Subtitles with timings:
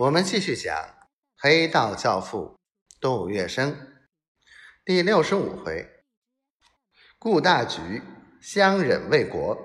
[0.00, 0.74] 我们继续讲
[1.36, 2.56] 黑道教父
[3.02, 3.74] 杜月笙
[4.82, 5.86] 第六十五回：
[7.18, 8.00] 顾大局，
[8.40, 9.58] 相忍为国，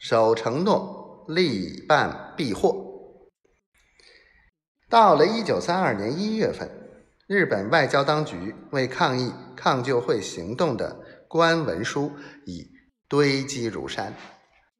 [0.00, 3.30] 守承诺，力办必获。
[4.88, 6.68] 到了一九三二年一月份，
[7.28, 12.10] 日本外交当局为抗议抗救会行动的官文书
[12.46, 12.68] 已
[13.06, 14.12] 堆积如山。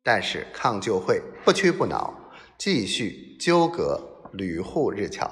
[0.02, 5.30] 但是抗救会不屈不挠，继续纠葛，屡护日侨。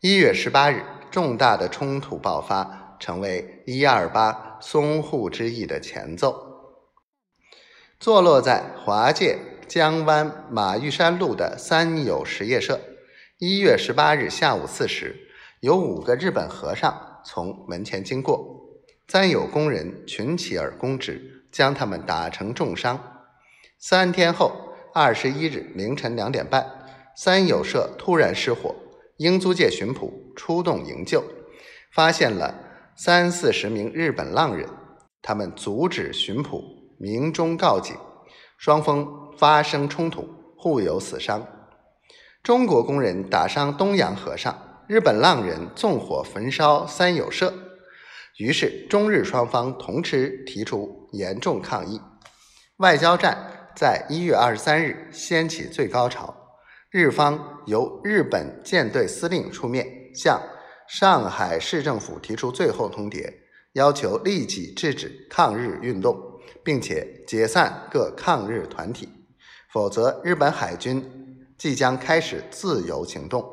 [0.00, 6.44] 一月十八日，重大的冲突爆发，成为一二八淞沪之役的前奏。
[7.98, 12.78] 坐落在华界江湾马玉山路的三友实业社，
[13.38, 15.28] 一月十八日下午四时，
[15.60, 23.24] 有五个日本和尚从门前经过，三友工人群起而攻之，将他们打成重伤。
[23.78, 26.75] 三天后，二十一日凌晨两点半，
[27.18, 28.74] 三友社突然失火，
[29.16, 31.24] 英租界巡捕出动营救，
[31.90, 32.54] 发现了
[32.94, 34.68] 三四十名日本浪人，
[35.22, 36.62] 他们阻止巡捕，
[36.98, 37.96] 鸣钟告警，
[38.58, 41.46] 双方发生冲突，互有死伤。
[42.42, 47.54] 中国工人打伤东洋和尚，日本浪人纵火焚烧三友社，
[48.36, 51.98] 于是中日双方同时提出严重抗议，
[52.76, 53.52] 外交战。
[53.74, 56.34] 在一月二十三日掀起最高潮，
[56.96, 60.40] 日方由日本舰队司令出面向
[60.88, 63.30] 上海市政府提出最后通牒，
[63.74, 66.18] 要求立即制止抗日运动，
[66.64, 69.10] 并且解散各抗日团体，
[69.70, 71.04] 否则日本海军
[71.58, 73.44] 即将开始自由行动。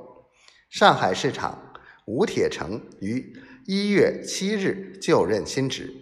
[0.69, 1.73] 上海市长
[2.05, 5.93] 吴铁城于一月七日就任新职，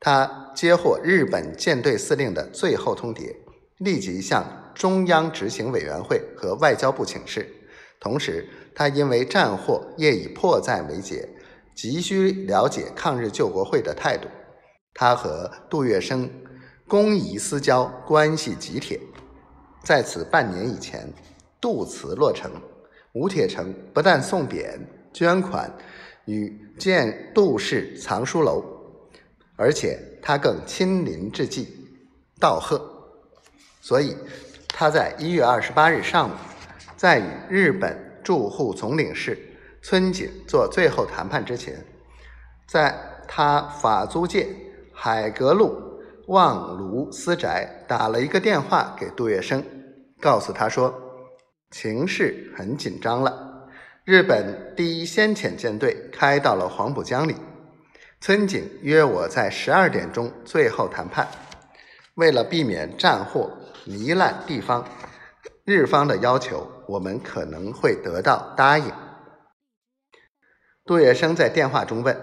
[0.00, 3.36] 他接获日本舰队司令的最后通牒。
[3.76, 7.50] 立即向中央执行委员会和外交部请示。
[7.98, 11.26] 同时，他因为战祸业已迫在眉睫，
[11.74, 14.28] 急需了解抗日救国会的态度。
[14.92, 16.28] 他和杜月笙
[16.86, 19.00] 公谊私交，关系极铁。
[19.82, 21.10] 在此半年以前，
[21.58, 22.52] 杜祠落成，
[23.14, 24.78] 吴铁城不但送匾、
[25.10, 25.74] 捐款
[26.26, 28.62] 与建杜氏藏书楼，
[29.56, 31.66] 而且他更亲临之际
[32.38, 32.92] 道贺。
[33.80, 34.16] 所以，
[34.78, 36.32] 他在一月二十八日上午，
[36.98, 39.38] 在与日本驻沪总领事
[39.80, 41.82] 村井做最后谈判之前，
[42.68, 42.94] 在
[43.26, 44.46] 他法租界
[44.92, 45.74] 海格路
[46.26, 49.64] 望庐私宅打了一个电话给杜月笙，
[50.20, 50.94] 告诉他说，
[51.70, 53.70] 情势很紧张了，
[54.04, 57.34] 日本第一先遣舰队开到了黄浦江里，
[58.20, 61.26] 村井约我在十二点钟最后谈判，
[62.16, 63.50] 为了避免战祸。
[63.86, 64.84] 糜烂地方，
[65.64, 68.92] 日方的要求，我们可能会得到答应。
[70.84, 72.20] 杜月笙在电话中问：“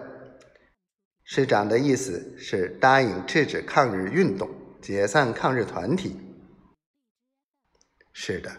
[1.24, 4.50] 师长的意思是答应制止抗日运动，
[4.82, 6.20] 解散抗日团体？”
[8.12, 8.52] 是的。